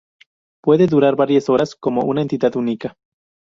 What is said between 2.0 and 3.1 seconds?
una entidad única.